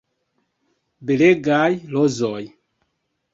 Belegaj 1.09 1.75
rozoj. 1.93 2.41